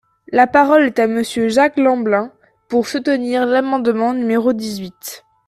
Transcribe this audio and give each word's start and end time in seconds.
La 0.31 0.47
parole 0.47 0.85
est 0.87 0.97
à 0.97 1.05
Monsieur 1.05 1.47
Jacques 1.49 1.77
Lamblin, 1.77 2.31
pour 2.69 2.87
soutenir 2.87 3.45
l’amendement 3.45 4.13
numéro 4.15 4.51
dix-huit. 4.51 5.23